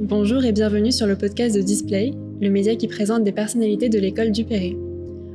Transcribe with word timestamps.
Bonjour 0.00 0.44
et 0.44 0.52
bienvenue 0.52 0.90
sur 0.90 1.06
le 1.06 1.16
podcast 1.16 1.54
de 1.54 1.60
Display, 1.60 2.12
le 2.40 2.50
média 2.50 2.74
qui 2.74 2.88
présente 2.88 3.22
des 3.22 3.32
personnalités 3.32 3.88
de 3.88 3.98
l'école 3.98 4.32
du 4.32 4.44
Perret. 4.44 4.76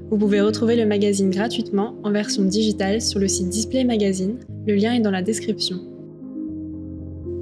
Vous 0.10 0.18
pouvez 0.18 0.42
retrouver 0.42 0.76
le 0.76 0.86
magazine 0.86 1.30
gratuitement 1.30 1.96
en 2.04 2.12
version 2.12 2.44
digitale 2.44 3.02
sur 3.02 3.20
le 3.20 3.28
site 3.28 3.50
Display 3.50 3.84
Magazine, 3.84 4.40
le 4.66 4.76
lien 4.76 4.94
est 4.94 5.00
dans 5.00 5.12
la 5.12 5.22
description. 5.22 5.78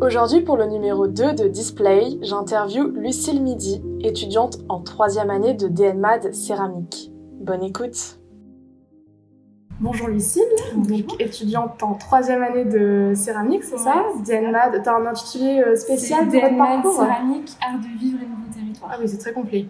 Aujourd'hui, 0.02 0.42
pour 0.42 0.58
le 0.58 0.68
numéro 0.68 1.08
2 1.08 1.34
de 1.34 1.48
Display, 1.48 2.18
j'interview 2.22 2.92
Lucille 2.92 3.42
Midi, 3.42 3.82
étudiante 4.02 4.60
en 4.70 4.82
troisième 4.82 5.30
année 5.30 5.54
de 5.54 5.68
DNMAD 5.68 6.34
céramique. 6.34 7.12
Bonne 7.40 7.64
écoute 7.64 8.20
Bonjour 9.82 10.08
Lucille, 10.08 10.42
donc 10.74 11.20
étudiante 11.20 11.84
en 11.84 11.96
troisième 11.96 12.42
année 12.42 12.64
de 12.64 13.12
céramique, 13.14 13.64
c'est 13.66 13.78
ça 13.78 14.06
DNMAD, 14.26 14.82
t'as 14.82 14.96
un 14.96 15.06
intitulé 15.06 15.60
euh, 15.60 15.76
spécial 15.76 16.30
de 16.30 16.38
votre 16.38 16.58
parcours 16.58 16.94
céramique, 16.94 17.52
art 17.62 17.80
de 17.80 18.00
vivre 18.00 18.20
et 18.22 18.26
nouveau 18.26 18.54
territoire. 18.54 18.92
Ah 18.94 18.98
oui, 19.02 19.10
c'est 19.10 19.18
très 19.18 19.34
complet. 19.34 19.68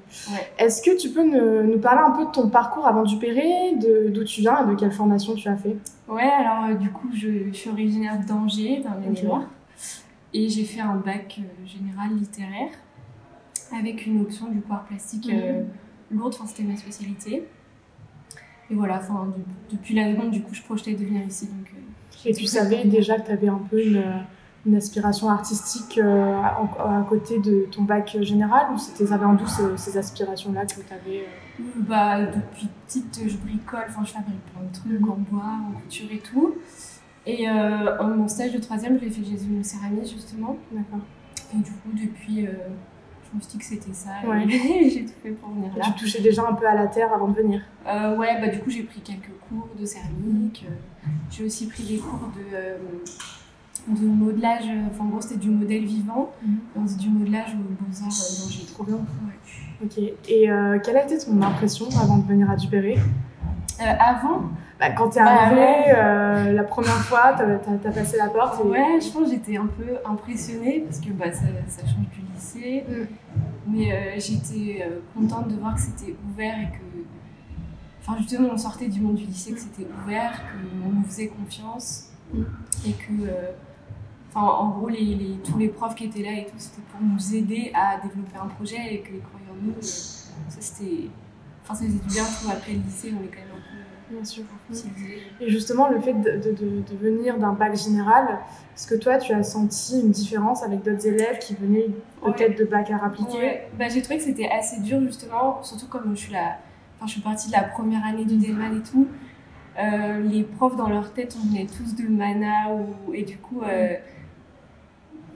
Est-ce 0.59 0.83
que 0.83 0.95
tu 0.95 1.09
peux 1.09 1.23
nous, 1.23 1.79
parler 1.79 2.01
un 2.05 2.11
peu 2.11 2.25
de 2.25 2.31
ton 2.31 2.49
parcours 2.49 2.85
avant 2.85 3.01
du 3.01 3.15
de 3.15 4.09
d'où 4.09 4.23
tu 4.23 4.41
viens 4.41 4.63
et 4.63 4.69
de 4.71 4.75
quelle 4.75 4.91
formation 4.91 5.33
tu 5.33 5.49
as 5.49 5.55
fait? 5.55 5.75
Ouais, 6.07 6.21
alors 6.21 6.69
euh, 6.69 6.75
du 6.75 6.91
coup, 6.91 7.09
je, 7.11 7.51
suis 7.51 7.71
originaire 7.71 8.19
d'Angers, 8.27 8.83
d'un 8.83 9.11
okay. 9.11 9.27
et 10.35 10.49
j'ai 10.49 10.65
fait 10.65 10.81
un 10.81 10.97
bac 10.97 11.39
euh, 11.39 11.65
général 11.65 12.15
littéraire 12.15 12.69
avec 13.75 14.05
une 14.05 14.21
option 14.21 14.49
du 14.49 14.61
coup 14.61 14.73
plastique 14.87 15.33
mhm. 15.33 15.65
lourde, 16.11 16.35
enfin 16.35 16.45
c'était 16.45 16.63
ma 16.63 16.77
spécialité. 16.77 17.47
Et 18.69 18.75
voilà, 18.75 18.97
enfin, 18.97 19.27
depuis 19.71 19.95
la 19.95 20.11
seconde, 20.11 20.31
du 20.31 20.41
coup, 20.41 20.53
je 20.53 20.61
projetais 20.61 20.93
de 20.93 21.05
venir 21.05 21.25
ici. 21.25 21.47
Donc, 21.47 21.71
euh, 21.73 22.29
et 22.29 22.33
tu 22.33 22.45
savais 22.45 22.85
déjà 22.85 23.19
que 23.19 23.27
tu 23.27 23.31
avais 23.31 23.47
un 23.47 23.61
peu 23.69 23.79
une, 23.83 24.03
une 24.65 24.75
aspiration 24.75 25.29
artistique 25.29 25.99
euh, 25.99 26.41
à, 26.41 27.05
côté 27.07 27.39
de 27.39 27.67
ton 27.71 27.83
bac 27.83 28.17
général 28.21 28.67
ou 28.73 28.79
c'était 28.79 29.05
ça 29.05 29.19
en 29.23 29.33
d'où 29.33 29.45
ces, 29.77 29.97
aspirations-là 29.97 30.65
que 30.65 30.81
tu 30.81 30.93
avais 30.93 31.19
euh? 31.19 31.63
bah, 31.87 32.25
Depuis 32.25 32.67
petite, 32.87 33.21
je 33.27 33.37
bricole, 33.37 33.85
enfin, 33.87 34.03
je 34.03 34.11
fabrique 34.11 34.41
plein 34.51 34.63
de 34.63 34.73
trucs 34.73 35.01
mhm. 35.01 35.11
en 35.11 35.17
bois, 35.29 35.53
en 35.69 35.79
couture 35.81 36.11
et 36.11 36.19
tout. 36.19 36.55
Et 37.27 37.49
en 37.49 38.07
mon 38.07 38.27
stage 38.27 38.53
de 38.53 38.59
troisième, 38.59 38.99
j'ai 38.99 39.09
fait 39.09 39.23
Jésus 39.23 39.47
une 39.49 39.63
céramique 39.63 40.11
justement. 40.11 40.57
D'accord. 40.71 40.99
Et 41.53 41.57
du 41.57 41.71
coup, 41.71 41.89
depuis 41.93 42.47
me 43.35 43.41
suis 43.41 43.51
dit 43.51 43.57
que 43.57 43.65
c'était 43.65 43.93
ça 43.93 44.09
et 44.23 44.89
j'ai 44.89 45.05
tout 45.05 45.13
fait 45.21 45.31
pour 45.31 45.49
venir 45.49 45.71
là. 45.77 45.85
Tu 45.85 46.05
touchais 46.05 46.21
déjà 46.21 46.47
un 46.47 46.53
peu 46.53 46.67
à 46.67 46.75
la 46.75 46.87
terre 46.87 47.13
avant 47.13 47.27
de 47.27 47.35
venir 47.35 47.61
euh, 47.87 48.17
Ouais, 48.17 48.39
bah 48.39 48.47
du 48.47 48.59
coup 48.59 48.69
j'ai 48.69 48.83
pris 48.83 49.01
quelques 49.01 49.31
cours 49.47 49.69
de 49.79 49.85
céramique. 49.85 50.65
Euh, 50.67 51.09
j'ai 51.29 51.43
aussi 51.45 51.67
pris 51.67 51.83
des 51.83 51.97
cours 51.97 52.31
de, 52.35 52.55
euh, 52.55 52.77
de 53.87 54.05
modelage. 54.07 54.65
Enfin 54.91 55.03
en 55.05 55.09
gros 55.09 55.21
c'était 55.21 55.39
du 55.39 55.49
modèle 55.49 55.85
vivant. 55.85 56.31
Mm 56.43 56.55
-hmm. 56.77 56.97
du 56.97 57.09
modelage 57.09 57.53
aux 57.53 57.83
Beaux-Arts 57.83 58.49
j'ai 58.49 58.65
Trop 58.73 58.83
bien. 58.83 58.99
Ok. 59.83 59.97
Et 59.97 60.49
quelle 60.83 60.97
a 60.97 61.03
été 61.03 61.17
ton 61.17 61.41
impression 61.41 61.87
avant 62.03 62.17
de 62.17 62.27
venir 62.27 62.49
à 62.49 62.55
Dupéré 62.55 62.97
Avant 63.79 64.43
bah, 64.79 64.91
quand 64.91 65.09
t'es 65.09 65.21
arrivée 65.21 65.85
euh, 65.87 66.51
la 66.51 66.63
première 66.63 66.99
fois, 66.99 67.33
t'as 67.37 67.45
as, 67.53 67.91
passé 67.93 68.17
la 68.17 68.27
porte. 68.27 68.61
Ouais, 68.65 68.99
je 68.99 69.09
pense 69.09 69.29
que 69.29 69.35
j'étais 69.35 69.55
un 69.55 69.67
peu 69.67 69.97
impressionnée 70.03 70.81
parce 70.81 70.99
que 70.99 71.11
bah, 71.11 71.31
ça, 71.31 71.45
ça 71.67 71.81
change 71.85 72.09
du 72.13 72.21
lycée. 72.33 72.83
Mm. 72.87 73.05
Mais 73.67 73.93
euh, 73.93 74.19
j'étais 74.19 74.83
euh, 74.85 74.99
contente 75.15 75.47
de 75.47 75.55
voir 75.55 75.75
que 75.75 75.81
c'était 75.81 76.15
ouvert 76.29 76.55
et 76.59 76.71
que. 76.71 77.05
Enfin, 78.01 78.17
justement, 78.19 78.49
on 78.51 78.57
sortait 78.57 78.87
du 78.87 78.99
monde 78.99 79.15
du 79.15 79.25
lycée, 79.25 79.53
que 79.53 79.59
c'était 79.59 79.87
ouvert, 80.03 80.43
qu'on 80.51 80.89
nous 80.89 81.03
faisait 81.05 81.27
confiance 81.27 82.09
mm. 82.33 82.43
et 82.85 82.91
que. 82.91 83.29
Enfin, 84.29 84.45
en 84.45 84.69
gros, 84.71 84.89
les, 84.89 85.15
les, 85.15 85.37
tous 85.37 85.57
les 85.57 85.69
profs 85.69 85.95
qui 85.95 86.05
étaient 86.05 86.21
là 86.21 86.33
et 86.33 86.45
tout, 86.45 86.57
c'était 86.57 86.81
pour 86.91 86.99
nous 87.01 87.33
aider 87.33 87.71
à 87.73 87.95
développer 88.05 88.37
un 88.37 88.47
projet 88.47 88.93
et 88.93 88.99
que, 88.99 89.13
croyons-nous, 89.13 89.81
ça 89.81 90.57
c'était. 90.59 91.09
Enfin, 91.65 91.73
ça 91.73 91.85
faisait 91.85 91.97
du 91.97 92.07
bien, 92.07 92.23
je 92.23 92.47
après 92.47 92.73
le 92.73 92.79
lycée, 92.79 93.11
on 93.11 93.23
est 93.23 93.27
quand 93.27 93.41
même 93.41 93.49
un 93.51 93.61
peu 93.61 93.85
Bien 94.11 94.23
sûr. 94.23 94.43
Et 95.41 95.49
justement, 95.49 95.89
le 95.89 95.99
fait 95.99 96.13
de, 96.13 96.37
de, 96.37 96.51
de, 96.51 96.95
venir 96.95 97.39
d'un 97.39 97.53
bac 97.53 97.75
général, 97.75 98.39
est-ce 98.75 98.85
que 98.85 98.93
toi, 98.93 99.17
tu 99.17 99.33
as 99.33 99.41
senti 99.41 99.99
une 99.99 100.11
différence 100.11 100.61
avec 100.61 100.83
d'autres 100.83 101.07
élèves 101.07 101.39
qui 101.39 101.55
venaient 101.55 101.87
peut-être 102.23 102.55
de 102.57 102.65
bac 102.65 102.91
à 102.91 103.03
appliquer 103.03 103.61
bah, 103.79 103.89
J'ai 103.89 104.03
trouvé 104.03 104.19
que 104.19 104.23
c'était 104.23 104.47
assez 104.47 104.79
dur, 104.81 105.01
justement, 105.01 105.63
surtout 105.63 105.87
comme 105.87 106.15
je 106.15 106.21
suis, 106.21 106.33
la... 106.33 106.59
enfin, 106.97 107.07
je 107.07 107.13
suis 107.13 107.21
partie 107.21 107.47
de 107.47 107.53
la 107.53 107.63
première 107.63 108.05
année 108.05 108.25
de 108.25 108.35
DELMAN 108.35 108.77
et 108.77 108.83
tout. 108.83 109.07
Euh, 109.79 110.21
les 110.21 110.43
profs, 110.43 110.75
dans 110.75 110.87
leur 110.87 111.11
tête, 111.11 111.35
on 111.43 111.47
venait 111.47 111.65
tous 111.65 111.95
de 111.95 112.07
Mana, 112.07 112.73
ou... 112.73 113.13
et 113.13 113.23
du 113.23 113.37
coup... 113.37 113.61
Euh... 113.63 113.95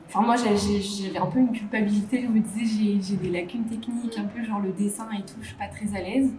Enfin, 0.09 0.25
moi, 0.25 0.35
j'avais 0.35 1.19
un 1.19 1.27
peu 1.27 1.39
une 1.39 1.51
culpabilité. 1.51 2.23
Je 2.23 2.27
me 2.27 2.39
disais, 2.39 2.97
j'ai 2.99 3.15
des 3.15 3.29
lacunes 3.29 3.65
techniques, 3.65 4.17
un 4.17 4.23
peu 4.23 4.43
genre 4.43 4.59
le 4.59 4.71
dessin 4.71 5.07
et 5.11 5.21
tout, 5.21 5.35
je 5.41 5.47
suis 5.47 5.55
pas 5.55 5.67
très 5.67 5.95
à 5.95 6.01
l'aise. 6.01 6.31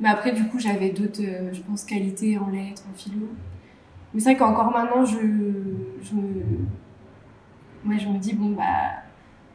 Mais 0.00 0.08
après, 0.08 0.32
du 0.32 0.44
coup, 0.48 0.58
j'avais 0.58 0.90
d'autres, 0.90 1.22
euh, 1.22 1.52
je 1.52 1.62
pense, 1.62 1.84
qualités 1.84 2.36
en 2.36 2.48
lettres, 2.48 2.82
en 2.92 2.94
philo. 2.94 3.28
Mais 4.12 4.20
c'est 4.20 4.30
vrai 4.34 4.36
qu'encore 4.36 4.70
maintenant, 4.70 5.04
je, 5.04 5.18
je, 6.02 6.14
me, 6.14 6.44
ouais, 7.88 7.98
je 7.98 8.08
me 8.08 8.18
dis, 8.18 8.34
bon, 8.34 8.50
bah, 8.50 8.64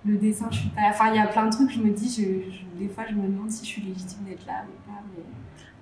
le 0.06 0.18
dessin, 0.18 0.48
je 0.50 0.60
suis 0.60 0.70
pas. 0.70 0.82
Enfin, 0.90 1.10
il 1.10 1.18
y 1.18 1.20
a 1.20 1.28
plein 1.28 1.46
de 1.46 1.52
trucs, 1.52 1.72
je 1.72 1.80
me 1.80 1.92
dis, 1.92 2.10
je, 2.10 2.80
des 2.80 2.88
fois, 2.90 3.04
je 3.08 3.16
me 3.16 3.28
demande 3.28 3.52
si 3.52 3.66
je 3.66 3.70
suis 3.70 3.82
légitime 3.82 4.24
d'être 4.26 4.48
là 4.48 4.64
ou 4.64 4.90
pas. 4.90 4.98
Mais... 5.16 5.24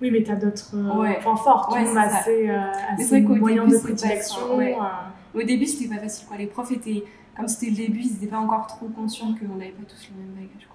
Oui, 0.02 0.10
mais 0.10 0.22
tu 0.24 0.30
as 0.30 0.36
d'autres 0.36 0.74
euh, 0.74 1.14
points 1.22 1.36
forts, 1.36 1.70
ouais, 1.72 1.86
assez, 1.96 2.50
euh, 2.50 2.72
assez 2.98 3.20
moyens 3.20 3.70
de 3.70 3.78
prédilection. 3.78 4.56
Ouais. 4.56 4.76
Au 5.34 5.42
début, 5.42 5.66
c'était 5.66 5.94
pas 5.94 6.00
facile. 6.00 6.26
Quoi. 6.26 6.36
Les 6.36 6.46
profs 6.46 6.72
étaient, 6.72 7.04
comme 7.40 7.48
c'était 7.48 7.70
le 7.70 7.76
début, 7.76 8.00
ils 8.00 8.12
n'étaient 8.12 8.26
pas 8.26 8.38
encore 8.38 8.66
trop 8.66 8.86
conscients 8.86 9.34
qu'on 9.34 9.56
n'avait 9.56 9.70
pas 9.70 9.84
tous 9.88 10.10
le 10.10 10.22
même 10.22 10.34
bagage. 10.34 10.68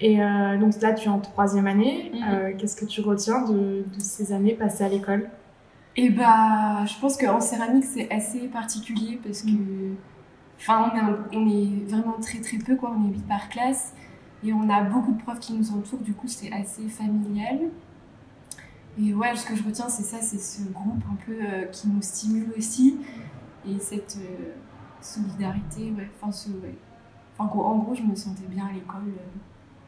Et 0.00 0.22
euh, 0.22 0.58
donc 0.58 0.80
là, 0.80 0.92
tu 0.92 1.06
es 1.06 1.10
en 1.10 1.18
troisième 1.18 1.66
année. 1.66 2.12
Mhm. 2.14 2.22
Euh, 2.28 2.52
qu'est-ce 2.56 2.76
que 2.76 2.84
tu 2.84 3.00
retiens 3.00 3.42
de, 3.42 3.84
de 3.84 4.00
ces 4.00 4.32
années 4.32 4.54
passées 4.54 4.84
à 4.84 4.88
l'école? 4.88 5.28
Eh 5.96 6.10
bah, 6.10 6.84
je 6.86 6.94
pense 7.00 7.16
qu'en 7.16 7.40
céramique, 7.40 7.84
c'est 7.84 8.10
assez 8.12 8.46
particulier 8.48 9.18
parce 9.24 9.42
que, 9.42 9.50
enfin, 10.58 10.92
on, 11.32 11.38
on, 11.38 11.48
est 11.48 11.90
vraiment 11.90 12.16
très 12.20 12.40
très 12.40 12.58
peu, 12.58 12.76
quoi. 12.76 12.94
On 12.96 13.08
est 13.08 13.14
8 13.14 13.26
par 13.26 13.48
classe 13.48 13.94
et 14.44 14.52
on 14.52 14.70
a 14.70 14.82
beaucoup 14.82 15.12
de 15.12 15.20
profs 15.20 15.40
qui 15.40 15.54
nous 15.54 15.72
entourent. 15.72 16.02
Du 16.02 16.12
coup, 16.12 16.28
c'est 16.28 16.52
assez 16.52 16.88
familial. 16.88 17.58
Et 19.00 19.12
ouais, 19.14 19.34
ce 19.34 19.46
que 19.46 19.56
je 19.56 19.64
retiens, 19.64 19.88
c'est 19.88 20.04
ça, 20.04 20.18
c'est 20.20 20.38
ce 20.38 20.62
groupe 20.70 21.02
un 21.10 21.16
peu 21.26 21.32
euh, 21.32 21.64
qui 21.66 21.88
nous 21.88 22.02
stimule 22.02 22.52
aussi 22.56 22.98
et 23.68 23.78
cette 23.80 24.16
solidarité, 25.00 25.92
ouais. 25.96 26.10
Enfin, 26.20 26.32
ce, 26.32 26.50
ouais. 26.50 26.76
Enfin, 27.38 27.50
en 27.52 27.78
gros, 27.78 27.94
je 27.94 28.02
me 28.02 28.14
sentais 28.14 28.46
bien 28.48 28.66
à 28.66 28.72
l'école 28.72 29.12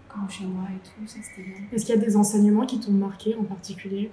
comme 0.08 0.28
chez 0.28 0.44
moi 0.44 0.64
et 0.74 0.78
tout, 0.80 1.06
ça 1.06 1.18
c'était 1.22 1.48
bien. 1.48 1.58
Est-ce 1.72 1.86
qu'il 1.86 1.94
y 1.94 1.98
a 1.98 2.00
des 2.00 2.16
enseignements 2.16 2.66
qui 2.66 2.80
t'ont 2.80 2.92
marqué 2.92 3.36
en 3.40 3.44
particulier? 3.44 4.10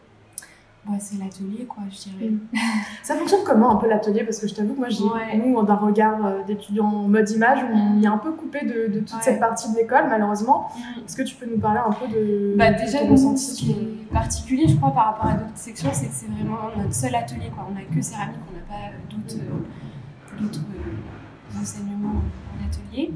Bah, 0.85 0.93
c'est 0.99 1.17
l'atelier, 1.17 1.65
quoi, 1.65 1.83
je 1.89 2.09
dirais. 2.09 2.29
Mm. 2.29 2.39
Ça 3.03 3.15
fonctionne 3.15 3.41
comment 3.45 3.71
un 3.71 3.75
peu 3.75 3.89
l'atelier? 3.89 4.23
Parce 4.23 4.39
que 4.39 4.47
je 4.47 4.55
t'avoue 4.55 4.73
que 4.73 4.79
moi, 4.79 4.89
j'ai, 4.89 5.03
ouais. 5.03 5.37
nous, 5.37 5.61
d'un 5.63 5.75
regard 5.75 6.25
euh, 6.25 6.43
d'étudiant 6.43 6.85
en 6.85 7.07
mode 7.09 7.29
image, 7.29 7.59
on 7.73 8.01
est 8.01 8.07
un 8.07 8.17
peu 8.17 8.31
coupé 8.31 8.65
de, 8.65 8.93
de 8.93 8.99
toute 8.99 9.21
cette 9.21 9.39
partie 9.39 9.69
de 9.71 9.77
l'école, 9.77 10.05
malheureusement. 10.07 10.69
Mm. 10.75 10.99
Est-ce 11.03 11.17
que 11.17 11.23
tu 11.23 11.35
peux 11.35 11.45
nous 11.45 11.59
parler 11.59 11.81
un 11.85 11.91
peu 11.91 12.07
de. 12.07 12.53
Bah, 12.55 12.71
déjà, 12.71 13.03
nous, 13.03 13.17
ce 13.35 13.55
qui 13.55 13.71
est 13.71 14.13
particulier, 14.13 14.67
je 14.67 14.77
crois, 14.77 14.91
par 14.91 15.07
rapport 15.07 15.25
à 15.25 15.33
d'autres 15.33 15.57
sections, 15.57 15.89
c'est 15.91 16.07
que 16.07 16.13
c'est 16.13 16.27
vraiment 16.27 16.69
notre 16.77 16.93
seul 16.93 17.13
atelier, 17.15 17.49
quoi. 17.53 17.67
On 17.69 17.73
n'a 17.73 17.81
que 17.81 18.01
céramique, 18.01 18.37
on 18.49 18.55
n'a 18.55 18.63
pas 18.63 18.93
d'autres, 19.09 19.35
euh, 19.35 19.59
d'autres 20.39 20.59
euh, 20.59 21.59
enseignements 21.59 22.21
en 22.21 22.65
atelier. 22.65 23.13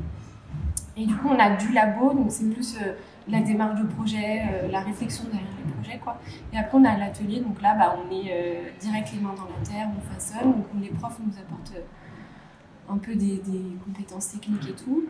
Et 0.97 1.05
du 1.05 1.15
coup, 1.15 1.29
on 1.29 1.39
a 1.39 1.55
du 1.55 1.71
labo, 1.71 2.13
donc 2.13 2.27
c'est 2.29 2.49
plus 2.49 2.75
euh, 2.75 2.93
la 3.27 3.41
démarche 3.41 3.79
de 3.79 3.87
projet, 3.87 4.41
euh, 4.51 4.67
la 4.69 4.81
réflexion 4.81 5.23
derrière 5.25 5.47
les 5.65 5.71
projets, 5.71 5.99
quoi. 5.99 6.19
Et 6.51 6.57
après, 6.57 6.77
on 6.77 6.83
a 6.83 6.97
l'atelier, 6.97 7.39
donc 7.39 7.61
là, 7.61 7.75
bah, 7.75 7.95
on 7.97 8.11
est 8.11 8.29
euh, 8.31 8.69
direct 8.79 9.11
les 9.13 9.19
mains 9.21 9.33
dans 9.35 9.45
la 9.45 9.65
terre, 9.65 9.87
on 9.97 10.13
façonne, 10.13 10.51
donc 10.51 10.65
les 10.81 10.89
profs 10.89 11.19
nous 11.25 11.33
apportent 11.37 11.73
un 12.89 12.97
peu 12.97 13.15
des, 13.15 13.37
des, 13.37 13.63
compétences 13.85 14.33
techniques 14.33 14.67
et 14.69 14.73
tout, 14.73 15.05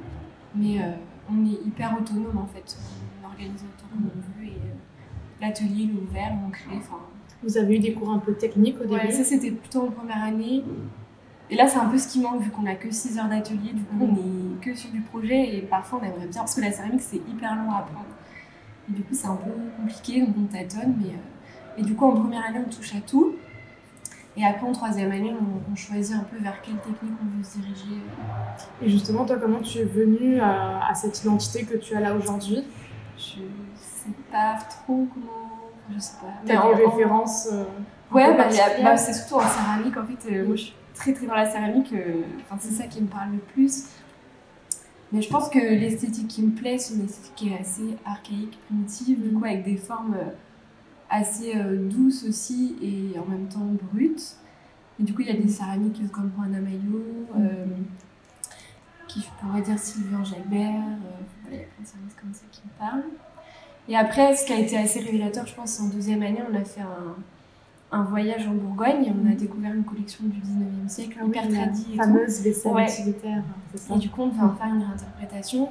mais 0.53 0.80
on 1.31 1.44
est 1.45 1.65
hyper 1.65 1.98
autonome 2.00 2.38
en 2.38 2.45
fait. 2.45 2.77
On 3.24 3.27
organise 3.27 3.63
notre 3.63 3.77
temps 3.77 3.88
comme 3.92 4.06
on 4.06 4.39
veut 4.39 4.48
et 4.48 4.57
l'atelier, 5.42 5.89
ouvert, 5.92 6.33
on 6.45 6.51
crée. 6.51 6.80
Vous 7.42 7.57
avez 7.57 7.77
eu 7.77 7.80
des 7.80 7.94
cours 7.94 8.12
un 8.12 8.19
peu 8.19 8.36
techniques 8.36 8.75
au 8.80 8.83
début? 8.83 8.94
Ouais, 8.94 9.09
ça 9.09 9.24
c'était 9.24 9.50
plutôt 9.50 9.88
en 9.88 9.89
première 9.89 10.24
année. 10.24 10.63
Et 11.51 11.57
là, 11.57 11.68
c'est 11.68 11.77
un 11.77 11.86
peu 11.86 11.98
ce 11.98 12.07
qui 12.07 12.21
manque 12.21 12.42
vu 12.42 12.50
qu'on 12.50 12.65
a 12.65 12.75
que 12.75 12.89
6 12.89 13.19
heures 13.19 13.27
d'atelier, 13.27 13.74
du 13.74 13.83
coup, 13.83 13.98
on 14.00 14.15
est 14.15 14.62
que 14.62 14.74
sur 14.74 14.89
du 14.89 15.01
projet 15.01 15.57
et 15.57 15.62
parfois 15.62 16.00
on 16.01 16.06
aimerait 16.06 16.27
bien, 16.27 16.42
parce 16.42 16.56
que 16.56 16.62
la 16.62 16.71
céramique 16.71 17.01
c'est 17.01 17.18
hyper 17.18 17.56
long 17.56 17.69
à 17.71 17.80
apprendre. 17.80 18.07
Et 18.89 18.94
du 18.94 19.03
coup, 19.03 19.13
c'est 19.13 19.27
un 19.27 19.36
peu 19.36 19.51
compliqué, 19.77 20.21
donc 20.21 20.36
on 20.39 20.45
tâtonne, 20.45 20.95
mais. 20.98 21.09
Euh... 21.09 21.77
Et 21.77 21.83
du 21.83 21.94
coup, 21.94 22.06
en 22.06 22.13
première 22.13 22.45
année, 22.45 22.59
on 22.65 22.69
touche 22.69 22.95
à 22.95 23.01
tout. 23.01 23.36
Et 24.38 24.45
après, 24.45 24.65
en 24.65 24.71
troisième 24.71 25.12
année, 25.12 25.33
on, 25.33 25.71
on, 25.71 25.75
choisit 25.75 26.15
un 26.15 26.24
peu 26.24 26.38
vers 26.38 26.62
quelle 26.62 26.77
technique 26.77 27.13
on 27.21 27.38
veut 27.38 27.44
se 27.44 27.57
diriger. 27.57 28.01
Et 28.81 28.89
justement, 28.89 29.25
toi, 29.25 29.38
comment 29.38 29.59
tu 29.59 29.80
es 29.80 29.83
venue 29.83 30.39
à, 30.39 30.88
à 30.88 30.95
cette 30.95 31.21
identité 31.21 31.65
que 31.65 31.77
tu 31.77 31.95
as 31.95 32.00
là 32.00 32.15
aujourd'hui? 32.15 32.63
Je 33.18 33.42
sais 33.75 34.13
pas 34.31 34.57
trop 34.69 35.06
comment. 35.13 35.59
Je 35.94 36.00
sais 36.00 36.13
pas. 36.21 36.27
T'as 36.45 36.75
des 36.75 36.86
références 36.86 37.50
euh, 37.51 37.65
Ouais, 38.12 38.36
bah, 38.38 38.48
bah, 38.83 38.98
c'est 38.98 39.13
surtout 39.13 39.36
en 39.36 39.48
céramique. 39.48 39.98
En 39.98 40.06
fait, 40.06 40.31
euh, 40.31 40.45
moi, 40.45 40.56
je 40.56 40.62
suis 40.62 40.75
très 41.01 41.13
très 41.13 41.25
dans 41.25 41.33
la 41.33 41.50
céramique, 41.50 41.94
euh, 41.94 42.21
enfin, 42.42 42.57
c'est 42.59 42.74
ça 42.74 42.86
qui 42.86 43.01
me 43.01 43.07
parle 43.07 43.31
le 43.31 43.39
plus. 43.39 43.86
Mais 45.12 45.21
je 45.21 45.30
pense 45.30 45.50
que 45.50 45.57
l'esthétique 45.57 46.27
qui 46.27 46.44
me 46.44 46.51
plaît, 46.51 46.77
c'est 46.77 46.94
une 46.94 47.06
esthétique 47.06 47.33
qui 47.36 47.50
est 47.50 47.57
assez 47.57 47.98
archaïque, 48.06 48.57
primitive, 48.68 49.19
du 49.19 49.36
avec 49.44 49.63
des 49.63 49.77
formes 49.77 50.13
euh, 50.13 50.30
assez 51.09 51.56
euh, 51.56 51.89
douces 51.89 52.24
aussi 52.24 52.75
et 52.81 53.18
en 53.18 53.25
même 53.25 53.48
temps 53.48 53.68
brutes. 53.92 54.38
Et 55.00 55.03
du 55.03 55.13
coup, 55.13 55.21
il 55.21 55.27
y 55.27 55.31
a 55.31 55.42
des 55.42 55.50
céramiques 55.50 56.00
comme 56.12 56.31
Juana 56.38 56.62
Mayo, 56.62 57.03
euh, 57.36 57.65
qui 59.07 59.21
je 59.21 59.27
pourrais 59.39 59.62
dire 59.62 59.80
Sylvain 59.80 60.24
Jalbert, 60.24 60.83
il 61.50 61.57
y 61.57 61.62
a 61.62 61.63
plein 61.63 61.81
de 61.81 61.88
céramiques 61.88 62.21
comme 62.21 62.33
ça 62.33 62.45
qui 62.51 62.62
me 62.63 62.80
parlent. 62.80 63.09
Et 63.89 63.98
après, 63.98 64.36
ce 64.36 64.45
qui 64.45 64.53
a 64.53 64.59
été 64.59 64.77
assez 64.77 65.00
révélateur, 65.00 65.48
je 65.48 65.56
pense, 65.56 65.80
en 65.80 65.89
deuxième 65.89 66.21
année, 66.21 66.44
on 66.50 66.56
a 66.56 66.63
fait 66.63 66.81
un, 66.81 67.15
un 67.91 68.03
voyage 68.03 68.47
en 68.47 68.53
Bourgogne. 68.53 69.13
On 69.23 69.29
a 69.29 69.35
découvert 69.35 69.73
une 69.73 69.83
collection 69.83 70.25
du 70.25 70.39
19e 70.39 70.88
siècle, 70.88 71.19
hyper 71.27 71.49
la 71.49 71.57
tradie 71.65 71.85
et 71.93 71.97
tout. 71.97 72.03
fameuse 72.03 72.41
vaisselle 72.41 72.71
Ouais. 72.73 72.85
utilitaire, 72.91 73.43
ça 73.75 73.95
Et 73.95 73.97
du 73.99 74.09
coup, 74.09 74.21
on 74.23 74.27
devait 74.27 74.41
en 74.41 74.55
faire 74.55 74.67
une 74.67 74.81
réinterprétation. 74.83 75.69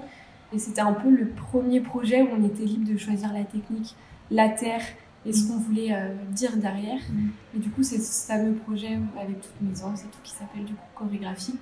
Et 0.52 0.58
c'était 0.58 0.81
un 0.81 0.93
peu 0.93 1.08
le 1.11 1.28
premier 1.28 1.81
projet 1.81 2.22
où 2.22 2.28
on 2.38 2.44
était 2.44 2.64
libre 2.64 2.90
de 2.93 2.96
choisir 2.99 3.32
la 3.32 3.44
technique, 3.44 3.94
la 4.31 4.49
terre 4.49 4.82
et 5.25 5.32
ce 5.32 5.46
qu'on 5.49 5.58
voulait 5.58 5.93
euh, 5.94 6.08
dire 6.31 6.56
derrière. 6.56 6.99
Mm. 7.12 7.28
Et 7.56 7.58
du 7.61 7.70
coup, 7.70 7.82
c'est 7.82 7.99
ce 8.00 8.26
fameux 8.26 8.55
projet 8.55 8.99
avec 9.20 9.40
toutes 9.40 9.61
mes 9.61 9.82
ans, 9.82 9.93
c'est 9.94 10.11
tout 10.11 10.19
qui 10.25 10.32
s'appelle 10.32 10.64
du 10.64 10.72
coup 10.75 10.81
chorégraphie 10.94 11.56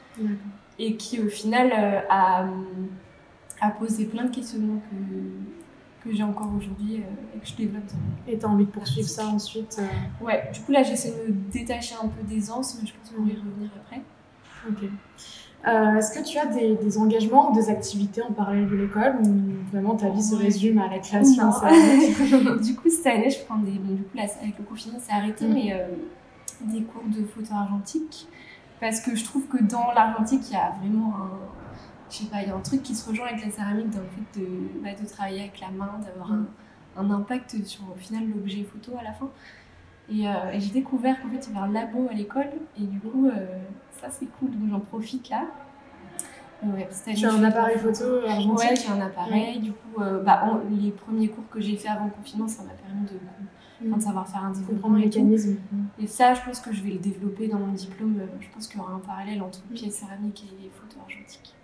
et 0.79 0.97
qui 0.97 1.21
au 1.21 1.29
final 1.29 1.71
euh, 1.77 2.01
a, 2.09 2.47
a 3.61 3.71
posé 3.71 4.05
plein 4.07 4.25
de 4.25 4.35
questionnements 4.35 4.81
que, 4.91 4.97
que 6.09 6.17
j'ai 6.17 6.23
encore 6.23 6.51
aujourd'hui 6.57 6.97
euh, 6.97 7.37
et 7.37 7.39
que 7.41 7.47
je 7.47 7.55
développe 7.55 7.85
Et 8.27 8.39
t'as 8.39 8.49
envie 8.49 8.65
de 8.65 8.71
poursuivre 8.71 9.09
ça 9.09 9.27
ensuite 9.27 9.79
euh, 9.81 10.25
Ouais, 10.25 10.51
du 10.53 10.61
coup 10.61 10.73
là 10.73 10.83
j'essaie 10.83 11.11
de 11.11 11.33
me 11.33 11.51
détacher 11.53 11.95
un 12.03 12.09
peu 12.09 12.23
des 12.23 12.51
anses, 12.51 12.79
mais 12.81 12.87
je 12.89 12.95
pense 12.95 13.11
qu'on 13.11 13.23
va 13.23 13.29
y 13.31 13.37
revenir 13.37 13.71
après. 13.85 14.03
Ok. 14.69 14.89
Euh, 15.67 15.97
Est-ce 15.97 16.19
que 16.19 16.25
tu 16.25 16.39
as 16.39 16.47
des, 16.47 16.77
des 16.77 16.99
engagements 16.99 17.51
ou 17.51 17.55
des 17.55 17.69
activités 17.69 18.23
en 18.23 18.33
parallèle 18.33 18.69
de 18.69 18.77
l'école 18.77 19.17
ou 19.25 19.71
vraiment 19.73 19.97
ta 19.97 20.09
vie 20.09 20.23
se 20.23 20.35
résume 20.37 20.79
à 20.79 20.89
la 20.89 21.03
céramique 21.03 21.41
du 22.63 22.75
coup, 22.77 22.89
cette 22.89 23.07
année, 23.07 23.29
je 23.31 23.45
prends 23.45 23.59
des. 23.59 23.73
Bon, 23.73 23.95
du 23.95 24.03
coup, 24.03 24.17
là, 24.17 24.25
avec 24.41 24.57
le 24.59 24.65
confinement, 24.65 24.99
c'est 25.01 25.13
arrêté, 25.13 25.47
Mm. 25.47 25.53
mais 25.53 25.87
des 26.61 26.83
cours 26.83 27.03
de 27.07 27.25
photo 27.25 27.55
argentique. 27.55 28.29
Parce 28.81 29.01
que 29.01 29.17
je 29.17 29.25
trouve 29.25 29.47
que 29.49 29.61
dans 29.63 29.91
l'argentique, 29.93 30.43
il 30.49 30.53
y 30.53 30.57
a 30.57 30.73
vraiment 30.81 31.13
un. 31.17 31.31
Je 32.11 32.17
sais 32.17 32.25
pas, 32.27 32.43
il 32.43 32.49
y 32.49 32.51
a 32.51 32.57
un 32.57 32.61
truc 32.61 32.83
qui 32.83 32.95
se 32.95 33.09
rejoint 33.09 33.27
avec 33.29 33.45
la 33.45 33.51
céramique 33.51 33.91
dans 33.91 34.01
le 34.01 34.09
fait 34.09 34.41
de, 34.41 34.47
bah, 34.83 34.91
de 35.01 35.07
travailler 35.07 35.41
avec 35.41 35.61
la 35.61 35.69
main, 35.71 35.99
d'avoir 36.05 36.29
Mm. 36.33 36.47
un, 36.97 37.03
un 37.05 37.11
impact 37.11 37.65
sur 37.65 37.83
au 37.91 37.97
final 37.97 38.25
l'objet 38.29 38.65
photo 38.65 38.93
à 38.99 39.03
la 39.05 39.13
fin. 39.13 39.29
Et, 40.11 40.27
euh, 40.27 40.53
et 40.53 40.61
j'ai 40.61 40.71
découvert 40.73 41.21
qu'en 41.21 41.29
fait, 41.29 41.47
il 41.49 41.55
y 41.55 41.57
avait 41.59 41.67
un 41.67 41.73
labo 41.73 42.09
à 42.11 42.15
l'école, 42.15 42.49
et 42.79 42.83
du 42.85 42.99
coup, 42.99 43.27
euh, 43.29 43.59
ça 44.01 44.09
c'est 44.11 44.27
cool, 44.39 44.51
donc 44.51 44.71
j'en 44.71 44.81
profite 44.81 45.29
là. 45.29 45.43
Ouais, 46.63 46.89
Tu 47.05 47.11
as 47.11 47.15
je 47.15 47.27
un 47.29 47.45
appareil 47.45 47.79
photo 47.79 48.05
argentique 48.27 48.59
Ouais, 48.59 48.75
j'ai 48.75 48.89
un 48.89 49.01
appareil. 49.01 49.61
Du 49.61 49.71
coup, 49.73 50.01
euh, 50.01 50.23
bah, 50.25 50.61
les 50.71 50.91
premiers 50.91 51.29
cours 51.29 51.49
que 51.51 51.61
j'ai 51.61 51.77
fait 51.77 51.89
avant 51.89 52.07
le 52.07 52.11
confinement, 52.11 52.49
ça 52.49 52.65
m'a 52.65 52.71
permis 52.71 53.07
de, 53.07 53.95
de 53.97 54.01
savoir 54.01 54.27
faire 54.27 54.43
un 54.43 54.51
développement 54.51 54.89
et 54.97 55.03
tout. 55.09 55.21
mécanisme. 55.21 55.57
Et 56.01 56.09
ça, 56.09 56.35
je 56.35 56.41
pense 56.41 56.59
que 56.61 56.73
je 56.73 56.83
vais 56.83 56.91
le 56.91 56.99
développer 56.99 57.47
dans 57.47 57.61
mon 57.61 57.73
diplôme. 57.73 58.19
Euh, 58.19 58.27
Je 58.41 58.49
pense 58.53 58.67
qu'il 58.67 58.81
y 58.81 58.83
aura 58.83 58.93
un 58.95 58.99
parallèle 58.99 59.41
entre 59.41 59.61
pièce 59.73 59.95
céramique 59.99 60.49
et 60.61 60.69
photo 60.71 60.97
argentique. 61.01 61.55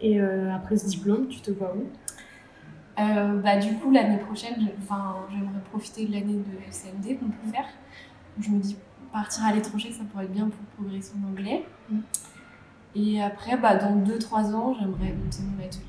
Et 0.00 0.20
euh, 0.20 0.54
après 0.54 0.76
ce 0.76 0.86
diplôme, 0.86 1.28
tu 1.28 1.40
te 1.40 1.50
vois 1.50 1.74
où? 1.76 1.84
Euh, 3.00 3.40
bah, 3.40 3.56
du 3.58 3.74
coup, 3.74 3.90
l'année 3.90 4.18
prochaine, 4.18 4.54
j'aimerais 4.58 5.60
profiter 5.70 6.06
de 6.06 6.12
l'année 6.12 6.34
de 6.34 6.72
CMD 6.72 7.18
qu'on 7.18 7.26
peut 7.26 7.52
faire. 7.52 7.66
Je 8.40 8.50
me 8.50 8.58
dis, 8.60 8.76
partir 9.12 9.44
à 9.44 9.52
l'étranger, 9.52 9.92
ça 9.92 10.04
pourrait 10.04 10.24
être 10.24 10.32
bien 10.32 10.48
pour 10.48 10.60
progresser 10.76 11.12
en 11.24 11.28
anglais. 11.30 11.64
Mm. 11.90 11.98
Et 12.96 13.22
après, 13.22 13.56
bah, 13.56 13.76
dans 13.76 13.96
2-3 13.96 14.54
ans, 14.54 14.74
j'aimerais 14.78 15.12
monter 15.12 15.38
mon 15.42 15.58
atelier. 15.64 15.80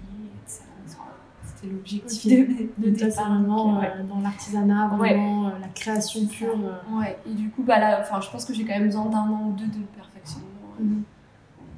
C'était 1.44 1.68
l'objectif 1.72 2.50
Ok. 2.50 2.58
de, 2.80 2.90
de 2.92 2.98
toi, 2.98 3.08
départ. 3.08 3.30
vraiment 3.30 3.78
euh, 3.78 3.80
ouais. 3.82 3.92
euh, 4.00 4.04
dans 4.04 4.20
l'artisanat, 4.20 4.88
vraiment 4.88 5.48
euh, 5.48 5.52
la 5.62 5.68
création 5.68 6.26
pure. 6.26 6.56
euh. 6.60 7.00
Ouais, 7.00 7.18
et 7.28 7.34
du 7.34 7.50
coup, 7.52 7.64
bah 7.64 7.80
là, 7.80 8.04
je 8.20 8.30
pense 8.30 8.46
que 8.46 8.54
j'ai 8.54 8.66
quand 8.66 8.74
même 8.74 8.86
besoin 8.88 9.06
d'un 9.06 9.20
an 9.30 9.48
ou 9.50 9.52
deux 9.54 9.68
de 9.68 9.84
perfectionnement 9.96 10.50
Mhm. 10.80 11.04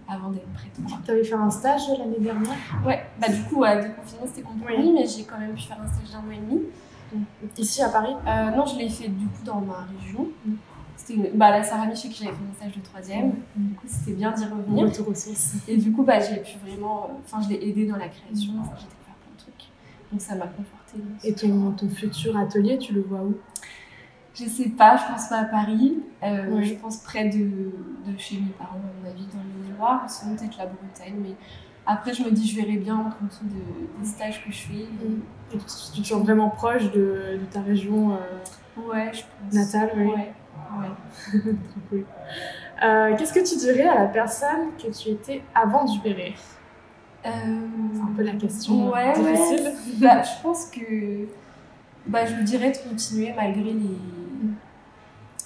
Avant 0.10 0.30
d'être 0.32 0.48
prête. 0.54 0.72
Tu 1.06 1.12
avais 1.12 1.24
fait 1.24 1.34
un 1.34 1.50
stage 1.52 1.82
l'année 1.98 2.20
dernière 2.20 2.54
Ouais, 2.86 3.06
bah 3.20 3.28
du 3.30 3.42
coup, 3.44 3.64
le 3.64 3.94
confinement, 3.96 4.26
c'était 4.26 4.42
compromis, 4.42 4.78
Oui. 4.78 4.92
mais 4.94 5.06
j'ai 5.08 5.24
quand 5.24 5.38
même 5.40 5.54
pu 5.54 5.64
faire 5.64 5.78
un 5.82 5.88
stage 5.88 6.12
d'un 6.12 6.22
mois 6.22 6.34
et 6.34 6.38
demi. 6.40 6.62
Ici 7.58 7.82
à 7.82 7.90
Paris? 7.90 8.14
Euh, 8.28 8.52
non, 8.52 8.66
je 8.66 8.78
l'ai 8.78 8.90
fait 8.90 9.08
du 9.08 9.26
coup 9.28 9.44
dans 9.46 9.62
ma 9.62 9.86
région. 10.00 10.28
Mhm. 10.46 10.58
C'était 10.98 11.14
une... 11.14 11.38
bah, 11.38 11.52
la 11.52 11.64
Sarah 11.64 11.86
Miché 11.86 12.10
que 12.10 12.16
j'avais 12.16 12.32
fait 12.32 12.44
mon 12.46 12.54
stage 12.54 12.76
de 12.76 12.82
troisième. 12.82 13.34
Du 13.56 13.76
coup, 13.76 13.86
c'était 13.88 14.14
bien 14.14 14.32
d'y 14.32 14.44
revenir. 14.46 14.86
Retour 14.88 15.08
aux 15.10 15.14
sources. 15.14 15.54
Et 15.68 15.78
du 15.78 15.92
coup, 15.92 16.04
bah, 16.04 16.20
j'ai 16.20 16.38
pu 16.38 16.58
vraiment. 16.66 17.06
euh, 17.10 17.14
Enfin, 17.26 17.42
je 17.42 17.50
l'ai 17.50 17.70
aidé 17.70 17.86
dans 17.86 17.96
la 17.98 18.08
création. 18.10 18.54
Enfin, 18.60 18.72
j'ai 18.78 18.86
découvert 18.88 19.16
plein 19.22 19.34
de 19.36 19.40
trucs. 19.40 19.70
Donc, 20.12 20.22
ça 20.22 20.36
m'a 20.36 20.48
confortée. 20.48 21.00
Et 21.24 21.34
ton, 21.34 21.72
ton 21.72 21.88
futur 21.90 22.36
atelier, 22.38 22.78
tu 22.78 22.94
le 22.94 23.02
vois 23.02 23.20
où? 23.22 23.36
Je 24.40 24.46
sais 24.48 24.70
pas, 24.70 24.98
je 24.98 25.12
pense 25.12 25.30
pas 25.30 25.40
à 25.40 25.46
Paris. 25.46 25.98
Euh. 26.24 26.62
Je 26.62 26.74
pense 26.76 26.98
près 26.98 27.26
de, 27.30 27.40
de 27.40 28.18
chez 28.18 28.36
mes 28.38 28.52
parents, 28.58 28.76
à 28.76 29.04
mon 29.04 29.10
avis, 29.10 29.26
dans 29.34 29.40
le 29.40 29.78
Loire, 29.78 30.04
sinon 30.08 30.36
peut-être 30.36 30.58
la 30.58 30.66
Bretagne. 30.68 31.16
Mais 31.22 31.34
après, 31.86 32.14
je 32.14 32.24
me 32.24 32.32
dis, 32.32 32.48
je 32.48 32.56
verrai 32.60 32.78
bien 32.78 32.96
en 32.98 33.10
fonction 33.12 33.46
de, 33.46 34.00
des 34.02 34.06
stages 34.08 34.44
que 34.46 34.52
je 34.52 34.58
fais. 34.58 34.74
Mm. 34.86 35.22
Et 35.54 35.58
tu 35.58 35.66
tu 35.96 36.02
te 36.02 36.08
sens 36.08 36.22
vraiment 36.24 36.50
proche 36.50 36.92
de, 36.92 37.40
de 37.40 37.46
ta 37.52 37.62
région 37.62 38.12
euh, 38.12 38.82
Ouais, 38.82 39.12
je 39.14 39.22
pense. 39.22 39.54
natale, 39.54 39.92
oui. 39.98 40.06
Ouais. 40.08 40.34
ouais. 40.80 41.42
Cool. 41.90 42.06
Euh, 42.84 43.16
Qu'est-ce 43.18 43.34
que 43.34 43.40
tu 43.48 43.56
dirais 43.58 43.88
à 43.88 43.96
la 44.04 44.08
personne 44.08 44.68
que 44.78 44.92
tu 44.96 45.10
étais 45.10 45.42
avant 45.56 45.86
Dupéré 45.86 46.36
Euh, 47.26 47.30
C'est 47.94 48.02
un 48.02 48.14
peu 48.16 48.24
la 48.24 48.34
question 48.34 48.92
ouais, 48.92 49.14
difficile. 49.14 49.66
ouais. 49.68 49.74
Bah, 50.00 50.22
je 50.22 50.30
pense 50.44 50.66
que 50.66 51.28
bah, 52.06 52.26
je 52.26 52.36
vous 52.36 52.44
dirais 52.44 52.72
de 52.72 52.90
continuer 52.90 53.34
malgré 53.36 53.64
les, 53.64 53.98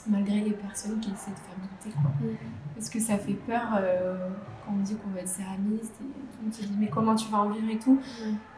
malgré 0.08 0.42
les 0.42 0.52
personnes 0.52 1.00
qui 1.00 1.12
essaient 1.12 1.32
de 1.32 1.36
faire. 1.36 1.94
Quoi. 2.02 2.12
Mm. 2.22 2.36
Parce 2.76 2.90
que 2.90 3.00
ça 3.00 3.18
fait 3.18 3.34
peur 3.34 3.62
euh, 3.80 4.30
quand 4.66 4.74
on 4.74 4.82
dit 4.84 4.96
qu'on 4.96 5.10
va 5.10 5.20
être 5.22 5.28
céramiste 5.28 5.94
et 6.02 6.44
monde 6.44 6.54
se 6.54 6.62
dit 6.64 6.76
mais 6.80 6.88
comment 6.88 7.16
tu 7.16 7.30
vas 7.32 7.40
en 7.40 7.50
vivre 7.50 7.70
et 7.72 7.78
tout? 7.80 8.00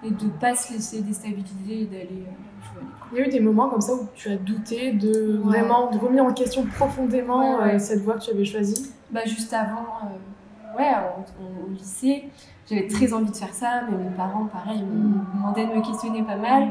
Et 0.03 0.11
de 0.11 0.27
pas 0.27 0.55
se 0.55 0.73
laisser 0.73 1.01
déstabiliser 1.01 1.81
et 1.81 1.85
d'aller 1.85 2.25
euh. 2.27 2.81
Il 3.11 3.19
y 3.19 3.21
a 3.21 3.27
eu 3.27 3.29
des 3.29 3.39
moments 3.39 3.69
comme 3.69 3.81
ça 3.81 3.93
où 3.93 4.07
tu 4.15 4.29
as 4.29 4.37
douté 4.37 4.93
de 4.93 5.37
Ouais. 5.37 5.59
vraiment, 5.59 5.91
de 5.91 5.97
remis 5.97 6.19
en 6.19 6.33
question 6.33 6.65
profondément 6.65 7.57
Ouais, 7.59 7.63
ouais. 7.65 7.75
euh, 7.75 7.79
cette 7.79 8.01
voie 8.01 8.15
que 8.15 8.21
tu 8.23 8.31
avais 8.31 8.45
choisie? 8.45 8.91
Bah, 9.11 9.21
juste 9.25 9.53
avant, 9.53 9.85
euh, 10.03 10.77
ouais, 10.77 10.89
en- 10.89 11.65
au 11.67 11.69
lycée, 11.69 12.29
j'avais 12.69 12.87
très 12.87 13.13
envie 13.13 13.29
de 13.31 13.35
faire 13.35 13.53
ça, 13.53 13.83
mais 13.89 13.97
mes 13.97 14.09
parents, 14.15 14.45
pareil, 14.45 14.81
me 14.81 14.87
Mm. 14.91 15.25
demandaient 15.35 15.67
de 15.67 15.73
me 15.73 15.81
questionner 15.85 16.23
pas 16.23 16.37
mal. 16.37 16.69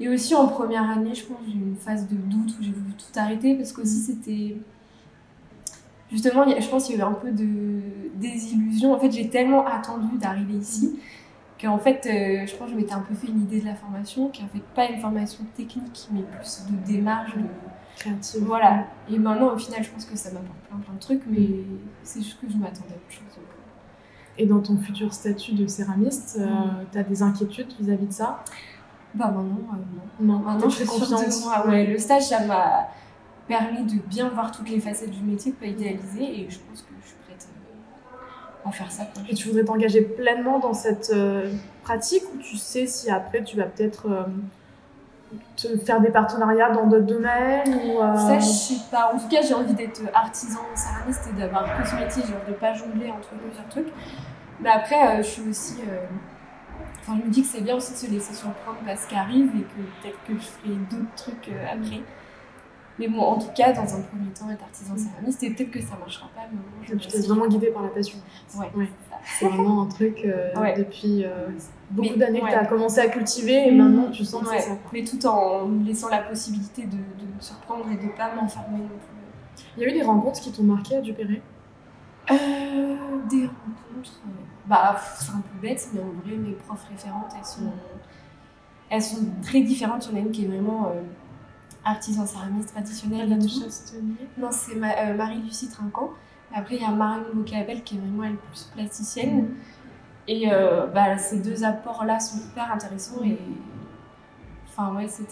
Et 0.00 0.08
aussi 0.08 0.34
en 0.34 0.46
première 0.46 0.88
année, 0.88 1.14
je 1.14 1.24
pense, 1.24 1.38
j'ai 1.46 1.52
eu 1.54 1.60
une 1.60 1.76
phase 1.76 2.06
de 2.08 2.14
doute 2.14 2.50
où 2.58 2.62
j'ai 2.62 2.70
voulu 2.70 2.92
tout 2.92 3.18
arrêter 3.18 3.54
parce 3.56 3.72
qu'aussi 3.72 3.98
c'était. 4.00 4.56
Justement, 6.10 6.44
je 6.48 6.66
pense 6.68 6.86
qu'il 6.86 6.96
y 6.96 7.00
a 7.00 7.04
eu 7.04 7.06
un 7.06 7.12
peu 7.12 7.30
de 7.30 7.80
désillusion. 8.14 8.94
En 8.94 8.98
fait, 8.98 9.10
j'ai 9.10 9.28
tellement 9.28 9.66
attendu 9.66 10.16
d'arriver 10.16 10.54
ici 10.54 10.98
qu'en 11.60 11.78
fait, 11.78 12.06
euh, 12.06 12.46
je 12.46 12.54
pense 12.56 12.68
que 12.68 12.72
je 12.74 12.76
m'étais 12.78 12.94
un 12.94 13.00
peu 13.00 13.14
fait 13.14 13.26
une 13.26 13.42
idée 13.42 13.60
de 13.60 13.66
la 13.66 13.74
formation, 13.74 14.28
qui 14.28 14.42
en 14.42 14.48
fait 14.48 14.62
pas 14.74 14.88
une 14.88 15.00
formation 15.00 15.44
technique, 15.56 16.08
mais 16.12 16.22
plus 16.22 16.62
de 16.70 16.86
démarche, 16.92 17.34
de, 17.36 17.42
Créative. 17.96 18.44
voilà. 18.44 18.86
Et 19.10 19.18
maintenant, 19.18 19.52
au 19.52 19.58
final, 19.58 19.82
je 19.82 19.90
pense 19.90 20.04
que 20.06 20.16
ça 20.16 20.30
m'apporte 20.30 20.56
plein 20.68 20.78
plein 20.78 20.94
de 20.94 21.00
trucs, 21.00 21.22
mais 21.26 21.48
c'est 22.04 22.22
juste 22.22 22.40
que 22.40 22.48
je 22.50 22.56
m'attendais 22.56 22.92
à 22.92 22.96
autre 22.96 23.10
chose. 23.10 23.34
donc. 23.36 23.44
Et 24.38 24.46
dans 24.46 24.60
ton 24.60 24.78
futur 24.78 25.12
statut 25.12 25.52
de 25.54 25.66
céramiste, 25.66 26.38
Mm. 26.40 26.86
tu 26.92 26.98
as 26.98 27.02
des 27.02 27.22
inquiétudes 27.24 27.72
vis-à-vis 27.80 28.06
de 28.06 28.12
ça? 28.12 28.44
Bah 29.14 29.26
maintenant, 29.26 29.58
euh, 29.72 29.76
non. 30.20 30.32
Non, 30.34 30.38
Maintenant, 30.40 30.68
je 30.68 30.76
suis 30.76 30.86
confiante. 30.86 31.24
moi. 31.44 31.66
Ouais, 31.66 31.86
le 31.86 31.98
stage, 31.98 32.24
ça 32.28 32.40
m'a 32.44 32.88
permis 33.46 33.82
de 33.84 33.98
bien 34.02 34.28
voir 34.28 34.50
toutes 34.52 34.68
les 34.68 34.80
facettes 34.80 35.10
du 35.10 35.22
métier, 35.22 35.52
de 35.52 35.56
pas 35.56 35.66
idéaliser, 35.66 36.22
et 36.22 36.50
je 36.50 36.58
pense 36.58 36.82
que 36.82 36.88
je 37.02 37.06
suis 37.08 37.16
prête 37.26 37.48
euh, 37.48 38.68
à 38.68 38.72
faire 38.72 38.90
ça. 38.92 39.04
quoi. 39.06 39.22
Et 39.28 39.34
tu 39.34 39.48
voudrais 39.48 39.64
t'engager 39.64 40.02
pleinement 40.02 40.58
dans 40.58 40.74
cette 40.74 41.10
euh, 41.14 41.50
pratique 41.82 42.22
ou 42.34 42.38
tu 42.38 42.56
sais 42.56 42.86
si 42.86 43.10
après 43.10 43.42
tu 43.42 43.56
vas 43.56 43.64
peut-être 43.64 44.06
euh, 44.10 44.24
te 45.56 45.76
faire 45.78 46.00
des 46.00 46.10
partenariats 46.10 46.70
dans 46.70 46.86
d'autres 46.86 47.06
domaines 47.06 47.74
ou, 47.74 47.98
Ça, 48.16 48.38
je 48.38 48.44
sais 48.44 48.80
pas. 48.90 49.12
En 49.14 49.18
tout 49.18 49.28
cas, 49.28 49.40
j'ai 49.42 49.54
envie 49.54 49.74
d'être 49.74 50.02
artisan 50.14 50.60
céramiste 50.74 51.28
et 51.34 51.40
d'avoir 51.40 51.64
que 51.80 51.88
ce 51.88 51.94
métier, 51.96 52.22
genre 52.22 52.40
de 52.46 52.52
pas 52.52 52.74
jongler 52.74 53.10
entre 53.10 53.28
plusieurs 53.30 53.68
trucs. 53.68 53.88
Mais 54.60 54.68
après, 54.70 55.18
je 55.22 55.28
suis 55.28 55.48
aussi. 55.48 55.76
Enfin, 57.08 57.18
je 57.22 57.26
me 57.26 57.32
dis 57.32 57.40
que 57.42 57.48
c'est 57.48 57.62
bien 57.62 57.76
aussi 57.76 57.92
de 57.92 57.96
se 57.96 58.06
laisser 58.10 58.34
surprendre 58.34 58.78
par 58.84 58.98
ce 58.98 59.08
qui 59.08 59.14
arrive 59.14 59.48
et 59.56 59.62
que 59.62 59.80
peut-être 60.02 60.18
que 60.26 60.34
je 60.34 60.46
ferai 60.46 60.74
d'autres 60.90 61.14
trucs 61.16 61.48
euh, 61.48 61.66
après. 61.72 62.02
Mais 62.98 63.06
bon, 63.08 63.20
en 63.20 63.38
tout 63.38 63.48
cas, 63.54 63.72
dans 63.72 63.82
un 63.94 64.00
premier 64.02 64.28
temps, 64.38 64.50
être 64.50 64.62
artisan 64.62 64.94
céramiste, 64.96 65.42
et 65.44 65.50
peut-être 65.50 65.70
que 65.70 65.80
ça 65.80 65.96
marchera 65.98 66.26
pas, 66.34 66.42
mais 66.50 66.56
moins, 66.56 66.64
je 66.82 66.86
tu 66.88 66.92
vais 66.92 66.98
te 66.98 67.04
laisses 67.04 67.14
essayer. 67.14 67.28
vraiment 67.28 67.46
guider 67.46 67.68
par 67.68 67.82
la 67.84 67.88
passion 67.90 68.18
Ouais, 68.58 68.66
Ouais. 68.74 68.88
c'est 69.38 69.46
vraiment 69.48 69.82
un 69.82 69.86
truc 69.86 70.20
euh, 70.24 70.52
Ouais. 70.60 70.74
depuis 70.76 71.24
euh, 71.24 71.48
beaucoup 71.90 72.16
d'années 72.18 72.40
que 72.40 72.46
tu 72.48 72.54
as 72.54 72.66
commencé 72.66 72.98
à 73.00 73.06
cultiver 73.08 73.68
et 73.68 73.70
maintenant 73.72 74.10
tu 74.10 74.24
sens 74.24 74.42
que 74.42 74.48
ça. 74.60 74.70
Mais 74.92 75.04
tout 75.04 75.24
en 75.26 75.68
laissant 75.86 76.08
la 76.08 76.18
possibilité 76.18 76.82
de, 76.82 76.96
de 76.96 77.34
me 77.34 77.40
surprendre 77.40 77.84
et 77.90 77.96
de 78.04 78.10
pas 78.16 78.34
m'enfermer 78.34 78.78
non 78.78 78.88
plus. 78.88 79.64
Il 79.76 79.82
y 79.84 79.86
a 79.86 79.88
eu 79.88 79.92
des 79.92 80.02
rencontres 80.02 80.40
qui 80.40 80.50
t'ont 80.52 80.64
marqué 80.64 80.96
à 80.96 81.00
Dupéré 81.00 81.40
Des 82.28 83.46
rencontres. 83.46 84.20
Bah, 84.66 84.96
c'est 85.18 85.30
un 85.30 85.40
peu 85.40 85.58
bête, 85.60 85.88
mais 85.92 86.00
en 86.00 86.12
vrai, 86.22 86.36
mes 86.36 86.52
profs 86.52 86.86
référentes, 86.90 87.32
elles 87.36 87.44
sont, 87.44 87.72
elles 88.90 89.02
sont 89.02 89.26
très 89.42 89.62
différentes. 89.62 90.06
Il 90.06 90.12
y 90.12 90.14
en 90.14 90.16
a 90.16 90.20
une 90.26 90.30
qui 90.30 90.44
est 90.44 90.48
vraiment 90.48 90.92
artisan 91.84 92.26
céramiste 92.26 92.72
traditionnelle. 92.72 93.38
Non, 94.36 94.48
c'est 94.50 94.76
Marie-Lucie 94.76 95.70
Trinquant. 95.70 96.10
Après, 96.54 96.76
il 96.76 96.82
y 96.82 96.84
a 96.84 96.90
Marion 96.90 97.24
Bocabel 97.34 97.82
qui 97.82 97.96
est 97.96 97.98
vraiment 97.98 98.24
elle 98.24 98.36
plus 98.36 98.70
plasticienne. 98.74 99.42
Mm. 99.42 99.54
Et 100.28 100.52
euh, 100.52 100.86
bah, 100.86 101.16
ces 101.16 101.40
deux 101.40 101.64
apports-là 101.64 102.20
sont 102.20 102.38
hyper 102.38 102.72
intéressants. 102.72 103.22
Et 103.24 103.38
enfin, 104.66 104.94
ouais, 104.94 105.08
c'est, 105.08 105.26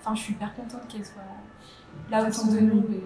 enfin, 0.00 0.14
je 0.14 0.20
suis 0.20 0.34
hyper 0.34 0.54
contente 0.54 0.86
qu'elle 0.88 1.04
soit 1.04 1.22
là 2.10 2.26
autour 2.26 2.46
de 2.52 2.60
nous. 2.60 2.80
Et, 2.92 3.02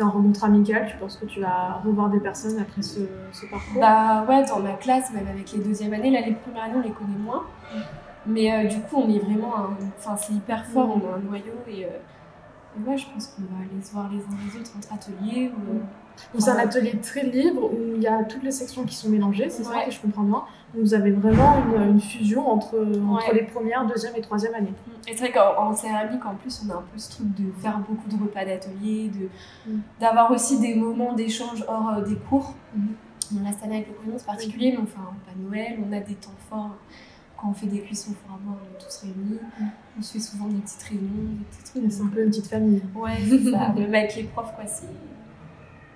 en 0.00 0.10
rencontre 0.10 0.44
amicale, 0.44 0.86
tu 0.90 0.96
penses 0.96 1.16
que 1.16 1.26
tu 1.26 1.40
vas 1.40 1.80
revoir 1.84 2.10
des 2.10 2.20
personnes 2.20 2.58
après 2.60 2.82
ce, 2.82 3.00
ce, 3.32 3.46
parcours? 3.46 3.80
Bah 3.80 4.24
ouais, 4.28 4.44
dans 4.46 4.60
ma 4.60 4.74
classe, 4.74 5.12
même 5.12 5.28
avec 5.28 5.52
les 5.52 5.58
deuxièmes 5.58 5.92
années, 5.92 6.10
là 6.10 6.20
les 6.20 6.32
premières 6.32 6.64
années 6.64 6.76
on 6.76 6.82
les 6.82 6.90
connaît 6.90 7.18
moins. 7.18 7.44
Mais 8.26 8.52
euh, 8.52 8.68
du 8.68 8.80
coup 8.80 8.96
on 8.96 9.10
est 9.12 9.18
vraiment, 9.18 9.54
enfin 9.98 10.16
c'est 10.16 10.32
hyper 10.32 10.64
fort, 10.66 10.96
on 10.96 11.12
a 11.12 11.16
un 11.16 11.20
noyau 11.20 11.54
et, 11.68 11.84
euh, 11.84 11.88
et 12.76 12.88
ouais, 12.88 12.96
je 12.96 13.06
pense 13.12 13.28
qu'on 13.28 13.42
va 13.42 13.60
aller 13.60 13.82
se 13.82 13.92
voir 13.92 14.08
les 14.10 14.18
uns 14.18 14.38
les 14.46 14.60
autres 14.60 14.70
entre 14.76 14.92
ateliers. 14.92 15.50
Ou, 16.34 16.40
c'est 16.40 16.50
un 16.50 16.58
atelier 16.58 16.98
très 16.98 17.22
libre 17.24 17.72
où 17.72 17.96
il 17.96 18.02
y 18.02 18.06
a 18.06 18.22
toutes 18.24 18.42
les 18.42 18.52
sections 18.52 18.84
qui 18.84 18.94
sont 18.94 19.08
mélangées, 19.08 19.48
c'est 19.50 19.64
ça 19.64 19.84
que 19.84 19.90
je 19.90 20.00
comprends 20.00 20.22
bien. 20.22 20.42
Vous 20.74 20.94
avez 20.94 21.10
vraiment 21.10 21.56
une, 21.76 22.00
fusion 22.00 22.50
entre, 22.50 22.76
entre 23.08 23.34
les 23.34 23.42
premières, 23.42 23.86
deuxième 23.86 24.16
et 24.16 24.20
troisième 24.20 24.54
années. 24.54 24.72
Mm. 24.86 25.08
Et 25.08 25.16
c'est 25.16 25.28
vrai 25.28 25.32
qu'en 25.32 25.74
céramique, 25.74 26.24
en 26.24 26.34
plus, 26.34 26.64
on 26.64 26.70
a 26.70 26.76
un 26.76 26.84
peu 26.92 26.98
ce 26.98 27.10
truc 27.10 27.26
de 27.34 27.52
faire 27.60 27.78
beaucoup 27.78 28.08
de 28.08 28.22
repas 28.22 28.44
d'atelier, 28.44 29.10
mm. 29.66 29.78
d'avoir 30.00 30.30
aussi 30.30 30.60
des 30.60 30.74
moments 30.74 31.12
d'échange 31.12 31.64
hors 31.68 31.90
euh, 31.98 32.02
des 32.02 32.16
cours. 32.16 32.54
Mm. 32.74 32.86
On 33.38 33.48
a 33.48 33.52
cette 33.52 33.64
année 33.64 33.76
avec 33.76 33.88
le 33.88 33.94
prénom, 33.94 34.14
c'est 34.18 34.26
particulier, 34.26 34.72
mais 34.72 34.82
enfin, 34.82 35.10
pas 35.24 35.32
Noël, 35.38 35.78
on 35.86 35.92
a 35.92 36.00
des 36.00 36.14
temps 36.14 36.30
forts 36.50 36.76
quand 37.36 37.48
on 37.50 37.54
fait 37.54 37.66
des 37.66 37.80
cuissons 37.80 38.12
pour 38.12 38.36
avoir, 38.36 38.56
on 38.62 38.76
est 38.76 38.78
tous 38.78 39.00
réunis. 39.02 39.38
On 39.98 40.02
se 40.02 40.12
fait 40.12 40.20
souvent 40.20 40.46
des 40.46 40.60
petites 40.60 40.82
réunions, 40.82 41.32
des 41.38 41.44
petits 41.44 41.64
trucs. 41.64 41.90
C'est 41.90 42.02
un 42.02 42.06
peu 42.06 42.22
une 42.22 42.30
petite 42.30 42.46
famille. 42.46 42.82
Ouais, 42.94 43.18
c'est 43.28 43.50
ça. 43.50 43.68
Même 43.70 43.94
avec 43.94 44.14
les 44.16 44.24
profs, 44.24 44.54
quoi, 44.54 44.66
c'est 44.66 44.86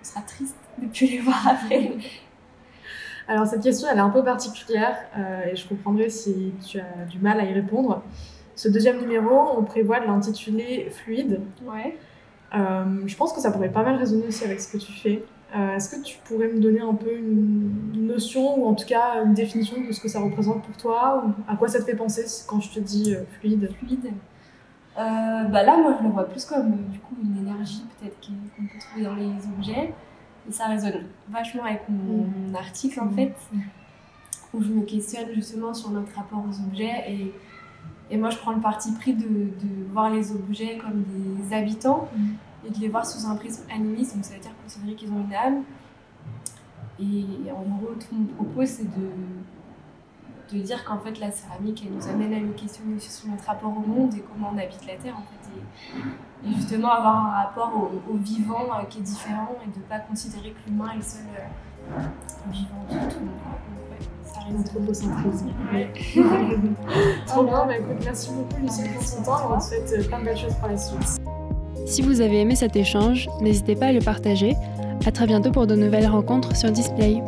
sera 0.07 0.21
triste 0.23 0.57
de 0.79 0.85
ne 0.85 0.91
plus 0.91 1.07
les 1.07 1.21
voir 1.21 1.47
après. 1.47 1.93
Alors 3.29 3.47
cette 3.47 3.63
question, 3.63 3.89
elle 3.91 3.99
est 3.99 4.03
un 4.03 4.11
peu 4.11 4.23
particulière 4.23 4.97
euh, 5.19 5.51
et 5.51 5.57
je 5.57 5.69
comprendrai 5.69 6.11
si 6.11 6.53
tu 6.65 6.79
as 6.79 7.05
du 7.11 7.19
mal 7.19 7.41
à 7.41 7.45
y 7.45 7.53
répondre. 7.53 8.03
Ce 8.55 8.69
deuxième 8.69 9.01
numéro, 9.01 9.51
on 9.57 9.65
prévoit 9.65 10.01
de 10.01 10.07
l'intituler 10.07 10.89
Fluide. 10.91 11.41
Ouais. 11.65 11.97
Euh, 12.55 13.03
je 13.07 13.17
pense 13.17 13.33
que 13.33 13.41
ça 13.41 13.51
pourrait 13.51 13.73
pas 13.73 13.83
mal 13.83 13.97
résonner 13.97 14.29
aussi 14.29 14.45
avec 14.45 14.61
ce 14.61 14.73
que 14.73 14.79
tu 14.79 14.93
fais. 14.93 15.25
Euh, 15.57 15.75
est-ce 15.75 15.95
que 15.95 16.03
tu 16.03 16.19
pourrais 16.25 16.49
me 16.49 16.61
donner 16.61 16.81
un 16.81 16.95
peu 16.95 17.13
une, 17.13 18.07
notion 18.07 18.61
ou 18.61 18.67
en 18.67 18.75
tout 18.75 18.87
cas 18.87 19.25
une 19.25 19.35
définition 19.35 19.81
de 19.81 19.93
ce 19.93 20.01
que 20.01 20.09
ça 20.09 20.21
représente 20.21 20.63
pour 20.63 20.77
toi 20.77 21.25
ou 21.27 21.33
à 21.51 21.57
quoi 21.57 21.67
ça 21.67 21.81
te 21.81 21.85
fait 21.85 21.97
penser 21.97 22.25
quand 22.47 22.61
je 22.61 22.71
te 22.71 22.79
dis 22.79 23.17
fluide? 23.41 23.69
Fluide. 23.79 24.13
Bah 24.97 25.63
là, 25.65 25.77
moi, 25.77 25.97
je 25.99 26.05
le 26.05 26.11
vois 26.11 26.25
plus 26.29 26.45
comme 26.45 26.77
du 26.91 27.01
coup 27.01 27.17
une 27.23 27.47
énergie 27.47 27.85
peut-être 28.01 28.17
qu'on 28.21 28.63
peut 28.63 28.79
trouver 28.79 29.05
dans 29.05 29.15
les 29.17 29.33
objets. 29.59 29.93
Et 30.49 30.53
ça 30.53 30.67
résonne 30.67 31.05
vachement 31.29 31.65
avec 31.65 31.83
mon, 31.89 32.25
mm. 32.25 32.57
article 32.57 33.01
en 33.01 33.07
mm. 33.07 33.15
fait, 33.15 33.35
où 34.55 34.63
je 34.63 34.73
me 34.73 34.83
questionne 34.83 35.33
justement 35.35 35.75
sur 35.75 35.91
notre 35.91 36.15
rapport 36.15 36.43
aux 36.49 36.67
objets. 36.67 37.05
Et, 37.09 37.33
et 38.11 38.17
moi, 38.17 38.31
je 38.31 38.39
prends 38.39 38.53
le 38.53 38.61
parti 38.61 38.93
pris 38.93 39.15
de, 39.15 39.27
de 39.27 39.93
voir 39.93 40.11
les 40.11 40.33
objets 40.33 40.79
comme 40.79 41.05
des 41.05 41.55
habitants 41.55 42.09
mm. 42.17 42.67
et 42.67 42.71
de 42.71 42.79
les 42.79 42.89
voir 42.89 43.07
sous 43.07 43.27
un 43.27 43.37
prisme 43.37 43.63
animiste, 43.73 44.15
donc 44.15 44.25
ça 44.25 44.35
veut 44.35 44.41
dire 44.41 44.53
considérer 44.63 44.95
qu'ils 44.95 45.11
ont 45.13 45.25
une 45.25 45.35
âme. 45.35 45.63
Et 46.99 47.51
en 47.51 47.77
gros, 47.77 47.93
tout 47.95 48.15
mon 48.15 48.25
propos, 48.25 48.65
c'est 48.65 48.85
de 48.85 49.09
de 50.53 50.59
dire 50.61 50.85
qu'en 50.85 50.99
fait 50.99 51.19
la 51.19 51.31
céramique 51.31 51.85
elle 51.85 51.93
nous 51.93 52.09
amène 52.09 52.33
à 52.33 52.41
nous 52.41 52.53
questionner 52.53 52.95
aussi 52.97 53.11
sur 53.11 53.29
notre 53.29 53.45
rapport 53.45 53.71
au 53.77 53.87
monde 53.87 54.15
et 54.15 54.21
comment 54.33 54.53
on 54.55 54.59
habite 54.59 54.87
la 54.87 54.95
terre 54.95 55.17
en 55.17 55.23
fait 55.23 55.51
et, 56.47 56.55
justement 56.55 56.91
avoir 56.91 57.27
un 57.27 57.31
rapport 57.31 57.91
au, 58.09 58.17
vivant 58.17 58.67
euh, 58.73 58.85
qui 58.89 58.99
est 58.99 59.03
différent 59.03 59.57
et 59.63 59.71
de 59.71 59.79
ne 59.79 59.89
pas 59.89 59.99
considérer 59.99 60.51
que 60.51 60.71
l'humain 60.71 60.91
est 60.93 60.97
le 60.97 61.03
seul 61.03 61.23
euh, 61.99 62.03
vivant 62.51 62.85
du 62.89 63.15
tout. 63.15 63.21
Ouais. 65.73 65.93
Trop 67.27 67.45
bien, 67.45 67.67
bah, 67.67 67.79
écoute, 67.79 67.97
merci 68.05 68.31
beaucoup 68.31 68.61
Lucie 68.63 68.83
pour 68.95 69.05
ton 69.05 69.23
temps 69.23 69.55
on 69.55 69.59
te 69.59 69.65
souhaite 69.65 69.93
euh, 69.99 70.07
plein 70.07 70.21
de 70.21 70.25
belles 70.25 70.37
choses 70.37 70.55
pour 70.55 70.69
la 70.69 70.77
suite. 70.77 71.21
Si 71.87 72.03
vous 72.03 72.21
avez 72.21 72.41
aimé 72.41 72.55
cet 72.55 72.77
échange, 72.77 73.29
n'hésitez 73.41 73.75
pas 73.75 73.87
à 73.87 73.93
le 73.93 74.01
partager. 74.01 74.55
À 75.05 75.13
très 75.13 75.27
bientôt 75.27 75.53
pour 75.53 75.67
de 75.67 75.75
nouvelles 75.75 76.07
rencontres 76.07 76.57
sur 76.57 76.71
Display. 76.71 77.23